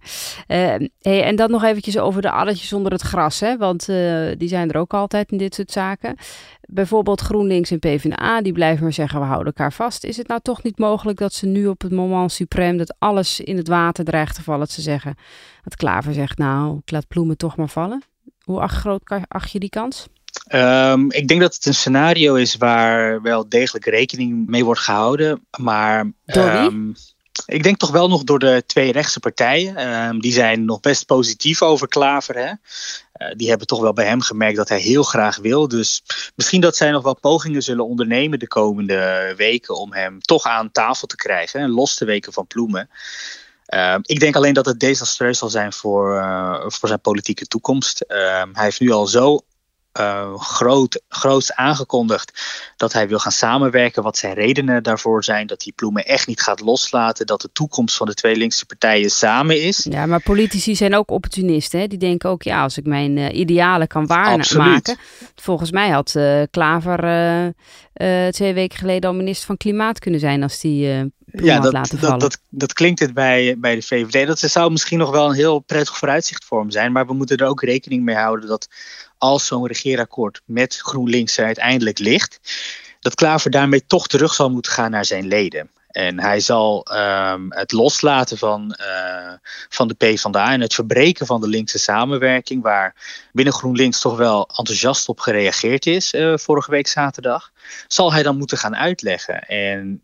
Uh, 0.49 0.89
hey, 1.01 1.23
en 1.23 1.37
dan 1.37 1.51
nog 1.51 1.65
eventjes 1.65 1.99
over 1.99 2.23
de 2.23 2.31
addertjes 2.31 2.73
onder 2.73 2.93
het 2.93 3.01
gras. 3.01 3.41
Hè? 3.41 3.57
Want 3.57 3.89
uh, 3.89 4.31
die 4.39 4.49
zijn 4.49 4.71
er 4.71 4.77
ook 4.77 4.95
altijd 4.95 5.31
in 5.31 5.39
dit 5.39 5.55
soort 5.55 5.71
zaken. 5.71 6.17
Bijvoorbeeld 6.61 7.21
GroenLinks 7.21 7.71
en 7.71 7.79
PvdA, 7.79 8.43
die 8.43 8.53
blijven 8.53 8.83
maar 8.83 8.93
zeggen 8.93 9.21
we 9.21 9.27
houden 9.27 9.47
elkaar 9.47 9.73
vast. 9.73 10.05
Is 10.05 10.17
het 10.17 10.29
nou 10.29 10.41
toch 10.43 10.63
niet 10.63 10.79
mogelijk 10.79 11.19
dat 11.19 11.33
ze 11.33 11.47
nu 11.47 11.67
op 11.67 11.83
het 11.83 11.93
moment 11.93 12.33
suprem 12.33 12.77
dat 12.77 12.95
alles 12.99 13.41
in 13.41 13.57
het 13.57 13.69
water 13.69 14.05
dreigt 14.05 14.35
te 14.35 14.43
vallen, 14.43 14.61
dat 14.61 14.71
ze 14.71 14.81
zeggen, 14.81 15.15
dat 15.63 15.77
Klaver 15.77 16.13
zegt 16.13 16.39
nou, 16.39 16.79
ik 16.85 16.91
laat 16.91 17.09
Ploemen 17.09 17.37
toch 17.37 17.57
maar 17.57 17.69
vallen. 17.69 18.03
Hoe 18.45 18.69
groot 18.69 19.01
acht 19.29 19.53
je 19.53 19.59
die 19.59 19.69
kans? 19.69 20.07
Um, 20.55 21.11
ik 21.11 21.29
denk 21.29 21.41
dat 21.41 21.55
het 21.55 21.67
een 21.67 21.75
scenario 21.75 22.35
is 22.35 22.57
waar 22.57 23.23
wel 23.23 23.49
degelijk 23.49 23.85
rekening 23.85 24.47
mee 24.47 24.65
wordt 24.65 24.81
gehouden. 24.81 25.47
Maar 25.59 26.13
Door 26.25 26.53
wie? 26.53 26.71
Um, 26.71 26.95
ik 27.47 27.63
denk 27.63 27.77
toch 27.77 27.91
wel 27.91 28.09
nog 28.09 28.25
door 28.25 28.39
de 28.39 28.63
twee 28.67 28.93
rechtse 28.93 29.21
partijen. 29.21 29.93
Um, 29.93 30.21
die 30.21 30.33
zijn 30.33 30.65
nog 30.65 30.81
best 30.81 31.07
positief 31.07 31.63
over 31.63 31.89
Klaver. 31.89 32.35
Hè? 32.35 32.49
Uh, 32.49 33.35
die 33.37 33.49
hebben 33.49 33.67
toch 33.67 33.81
wel 33.81 33.93
bij 33.93 34.07
hem 34.07 34.21
gemerkt 34.21 34.57
dat 34.57 34.69
hij 34.69 34.81
heel 34.81 35.03
graag 35.03 35.37
wil. 35.37 35.69
Dus 35.69 36.03
misschien 36.35 36.61
dat 36.61 36.77
zij 36.77 36.91
nog 36.91 37.03
wel 37.03 37.19
pogingen 37.21 37.63
zullen 37.63 37.87
ondernemen 37.87 38.39
de 38.39 38.49
komende 38.49 39.35
weken 39.37 39.77
om 39.77 39.93
hem 39.93 40.21
toch 40.21 40.45
aan 40.45 40.73
tafel 40.73 41.07
te 41.07 41.17
krijgen. 41.17 41.61
En 41.61 41.71
los 41.71 41.95
te 41.95 42.05
weken 42.05 42.33
van 42.33 42.47
Ploemen. 42.47 42.91
Uh, 43.75 43.97
ik 44.03 44.21
denk 44.21 44.37
alleen 44.37 44.55
dat 44.55 44.67
het 44.67 44.81
desastreus 44.81 45.39
zal 45.39 45.49
zijn 45.49 45.73
voor, 45.73 46.17
uh, 46.17 46.65
voor 46.67 46.89
zijn 46.89 47.01
politieke 47.01 47.47
toekomst. 47.47 48.05
hij 48.07 48.47
heeft 48.53 48.81
nu 48.81 48.91
al 48.91 49.07
zo 49.07 49.41
uh, 50.01 50.39
groot, 50.39 51.03
groots 51.09 51.53
aangekondigd 51.53 52.43
dat 52.77 52.93
hij 52.93 53.09
wil 53.09 53.19
gaan 53.19 53.33
samenwerken. 53.33 54.03
Wat 54.03 54.17
zijn 54.17 54.35
redenen 54.35 54.83
daarvoor 54.83 55.25
zijn. 55.25 55.47
Dat 55.47 55.63
hij 55.63 55.73
Ploemen 55.73 56.07
echt 56.07 56.27
niet 56.27 56.43
gaat 56.43 56.61
loslaten. 56.61 57.27
Dat 57.27 57.41
de 57.41 57.53
toekomst 57.53 57.97
van 57.97 58.07
de 58.07 58.15
twee 58.15 58.37
linkse 58.37 58.67
partijen 58.67 59.11
samen 59.11 59.63
is. 59.63 59.87
Ja, 59.91 60.07
maar 60.07 60.23
politici 60.23 60.77
zijn 60.77 60.95
ook 60.95 61.11
opportunisten. 61.11 61.81
Hè? 61.81 61.87
Die 61.87 61.99
denken 61.99 62.31
ook, 62.31 62.43
ja, 62.43 62.63
als 62.63 62.79
ik 62.79 62.87
mijn 62.87 63.17
uh, 63.17 63.35
idealen 63.35 63.87
kan 63.87 64.07
waarmaken. 64.07 64.97
Volgens 65.35 65.71
mij 65.71 65.91
had 65.91 66.15
uh, 66.17 66.43
Klaver 66.51 67.01
twee 68.31 68.55
weken 68.55 68.79
geleden 68.79 69.11
al 69.11 69.17
minister 69.17 69.47
van 69.47 69.57
Klimaat 69.57 69.99
kunnen 69.99 70.21
zijn 70.21 70.43
als 70.43 70.61
die 70.61 71.13
ja, 71.33 71.61
dat, 71.61 71.73
laten 71.73 72.01
dat, 72.01 72.21
dat, 72.21 72.39
dat, 72.49 72.73
klinkt 72.73 73.01
het 73.01 73.15
bij, 73.15 73.59
bij 73.59 73.75
de 73.75 73.83
VVD. 73.83 74.27
Dat 74.27 74.39
zou 74.39 74.71
misschien 74.71 74.99
nog 74.99 75.11
wel 75.11 75.29
een 75.29 75.35
heel 75.35 75.59
prettig 75.59 75.97
vooruitzicht 75.97 76.45
voor 76.45 76.61
hem 76.61 76.71
zijn. 76.71 76.93
Maar 76.93 77.07
we 77.07 77.13
moeten 77.13 77.37
er 77.37 77.47
ook 77.47 77.63
rekening 77.63 78.03
mee 78.03 78.17
houden 78.17 78.49
dat 78.49 78.69
als 79.19 79.47
zo'n 79.47 79.67
regeerakkoord 79.67 80.41
met 80.45 80.77
GroenLinks 80.77 81.37
er 81.37 81.45
uiteindelijk 81.45 81.99
ligt, 81.99 82.41
dat 83.01 83.15
Klaver 83.15 83.51
daarmee 83.51 83.87
toch 83.87 84.07
terug 84.07 84.35
zal 84.35 84.51
moeten 84.51 84.73
gaan 84.73 84.91
naar 84.91 85.05
zijn 85.05 85.27
leden. 85.27 85.71
En 85.93 86.21
hij 86.21 86.41
zal 86.41 86.87
um, 86.93 87.47
het 87.53 87.73
loslaten 87.73 88.39
van, 88.39 88.77
uh, 88.81 89.33
van 89.69 89.89
de 89.89 89.95
PvdA 89.95 90.53
en 90.53 90.61
het 90.61 90.75
verbreken 90.75 91.27
van 91.27 91.41
de 91.41 91.49
linkse 91.49 91.79
samenwerking, 91.79 92.63
waar 92.63 92.95
binnen 93.33 93.55
GroenLinks 93.55 94.01
toch 94.01 94.17
wel 94.17 94.49
enthousiast 94.57 95.09
op 95.09 95.21
gereageerd 95.21 95.87
is 95.87 96.13
uh, 96.13 96.37
vorige 96.37 96.71
week 96.71 96.87
zaterdag, 96.87 97.51
zal 97.89 98.13
hij 98.13 98.23
dan 98.23 98.39
moeten 98.39 98.59
gaan 98.59 98.77
uitleggen. 98.77 99.41
En 99.41 100.03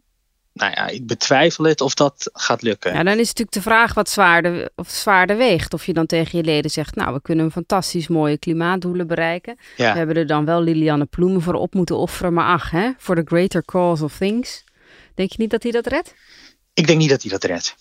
nou 0.58 0.72
ja, 0.72 0.86
ik 0.86 1.06
betwijfel 1.06 1.64
het 1.64 1.80
of 1.80 1.94
dat 1.94 2.30
gaat 2.32 2.62
lukken. 2.62 2.92
Ja, 2.92 3.02
dan 3.02 3.18
is 3.18 3.26
natuurlijk 3.26 3.52
de 3.52 3.62
vraag 3.62 3.94
wat 3.94 4.08
zwaarder, 4.08 4.68
of 4.74 4.88
zwaarder 4.88 5.36
weegt. 5.36 5.74
Of 5.74 5.86
je 5.86 5.92
dan 5.92 6.06
tegen 6.06 6.38
je 6.38 6.44
leden 6.44 6.70
zegt, 6.70 6.94
nou, 6.94 7.12
we 7.14 7.20
kunnen 7.20 7.44
een 7.44 7.50
fantastisch 7.50 8.08
mooie 8.08 8.38
klimaatdoelen 8.38 9.06
bereiken. 9.06 9.56
Ja. 9.76 9.92
We 9.92 9.98
hebben 9.98 10.16
er 10.16 10.26
dan 10.26 10.44
wel 10.44 10.62
Lilianne 10.62 11.04
Ploemen 11.04 11.42
voor 11.42 11.54
op 11.54 11.74
moeten 11.74 11.96
offeren. 11.96 12.32
Maar 12.32 12.52
ach, 12.52 12.70
hè, 12.70 12.90
for 12.98 13.14
the 13.14 13.22
greater 13.24 13.64
cause 13.64 14.04
of 14.04 14.16
things. 14.16 14.64
Denk 15.14 15.30
je 15.30 15.36
niet 15.38 15.50
dat 15.50 15.62
hij 15.62 15.72
dat 15.72 15.86
redt? 15.86 16.14
Ik 16.74 16.86
denk 16.86 16.98
niet 16.98 17.10
dat 17.10 17.22
hij 17.22 17.30
dat 17.30 17.44
redt. 17.44 17.74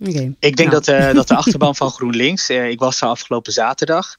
Okay. 0.00 0.34
Ik 0.38 0.56
denk 0.56 0.70
nou. 0.70 0.82
dat, 0.82 0.88
uh, 0.88 1.14
dat 1.14 1.28
de 1.28 1.34
achterban 1.42 1.76
van 1.76 1.90
GroenLinks, 1.90 2.50
uh, 2.50 2.68
ik 2.68 2.78
was 2.78 2.98
daar 2.98 3.10
afgelopen 3.10 3.52
zaterdag. 3.52 4.16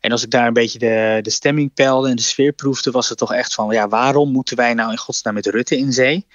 En 0.00 0.12
als 0.12 0.22
ik 0.22 0.30
daar 0.30 0.46
een 0.46 0.52
beetje 0.52 0.78
de, 0.78 1.18
de 1.22 1.30
stemming 1.30 1.74
peilde 1.74 2.08
en 2.08 2.16
de 2.16 2.22
sfeer 2.22 2.52
proefde, 2.52 2.90
was 2.90 3.08
het 3.08 3.18
toch 3.18 3.32
echt 3.32 3.54
van, 3.54 3.74
ja, 3.74 3.88
waarom 3.88 4.32
moeten 4.32 4.56
wij 4.56 4.74
nou 4.74 4.90
in 4.90 4.98
godsnaam 4.98 5.34
met 5.34 5.46
Rutte 5.46 5.76
in 5.76 5.92
zee? 5.92 6.26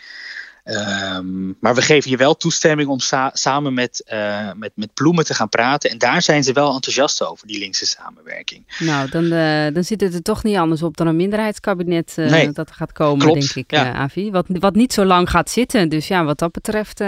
Um, 0.64 1.58
maar 1.60 1.76
we 1.76 1.82
geven 1.82 2.10
je 2.10 2.18
wel 2.18 2.36
toestemming 2.36 2.90
om 2.90 3.00
sa 3.00 3.30
samen 3.34 3.74
met, 3.74 4.10
uh, 4.14 4.52
met, 4.56 4.72
met 4.76 4.94
Ploemen 4.94 5.26
te 5.26 5.34
gaan 5.34 5.50
praten. 5.50 5.90
En 5.90 5.98
daar 5.98 6.22
zijn 6.22 6.44
ze 6.44 6.54
wel 6.54 6.74
enthousiast 6.74 7.24
over, 7.24 7.48
die 7.48 7.60
linkse 7.60 7.86
samenwerking. 7.86 8.76
Nou, 8.80 9.10
dan, 9.10 9.24
uh, 9.24 9.74
dan 9.74 9.84
zit 9.84 10.02
het 10.02 10.14
er 10.14 10.22
toch 10.22 10.44
niet 10.44 10.56
anders 10.56 10.84
op 10.84 10.98
dan 10.98 11.08
een 11.08 11.16
minderheidskabinet 11.16 12.16
uh, 12.20 12.30
nee, 12.30 12.52
dat 12.52 12.72
gaat 12.72 12.92
komen, 12.92 13.26
klopt, 13.26 13.40
denk 13.40 13.54
ik, 13.54 13.72
ja. 13.72 13.94
Avi. 13.94 14.32
Wat, 14.32 14.46
wat 14.48 14.76
niet 14.76 14.94
zo 14.94 15.06
lang 15.06 15.30
gaat 15.30 15.50
zitten. 15.50 15.90
Dus 15.90 16.08
ja, 16.08 16.24
wat 16.24 16.40
dat 16.40 16.52
betreft 16.52 17.04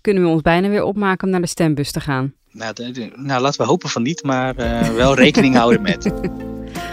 kunnen 0.00 0.22
we 0.22 0.28
ons 0.28 0.42
bijna 0.42 0.68
weer 0.68 0.82
opmaken 0.82 1.26
om 1.26 1.32
naar 1.32 1.40
de 1.40 1.46
stembus 1.46 1.92
te 1.92 2.00
gaan. 2.00 2.34
Nou, 2.50 2.72
de, 2.74 2.90
de, 2.90 3.10
nou 3.14 3.42
laten 3.42 3.60
we 3.60 3.66
hopen 3.66 3.88
van 3.88 4.02
niet, 4.02 4.22
maar 4.22 4.54
wel 4.94 5.14
rekening 5.14 5.56
houden 5.56 5.82
met. 5.82 6.06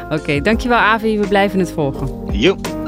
Oké, 0.04 0.14
okay, 0.14 0.42
dankjewel 0.42 0.78
Avi. 0.78 1.20
We 1.20 1.28
blijven 1.28 1.60
het 1.60 1.72
volgen. 1.72 2.40
Jo. 2.40 2.81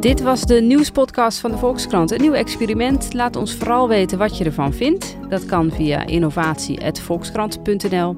Dit 0.00 0.20
was 0.20 0.46
de 0.46 0.60
nieuwspodcast 0.60 1.38
van 1.38 1.50
de 1.50 1.56
Volkskrant. 1.56 2.10
Een 2.10 2.20
nieuw 2.20 2.32
experiment. 2.32 3.14
Laat 3.14 3.36
ons 3.36 3.54
vooral 3.54 3.88
weten 3.88 4.18
wat 4.18 4.38
je 4.38 4.44
ervan 4.44 4.72
vindt. 4.72 5.16
Dat 5.28 5.46
kan 5.46 5.70
via 5.70 6.06
innovatie.volkskrant.nl. 6.06 8.16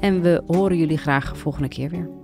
En 0.00 0.22
we 0.22 0.42
horen 0.46 0.76
jullie 0.76 0.98
graag 0.98 1.36
volgende 1.36 1.68
keer 1.68 1.90
weer. 1.90 2.17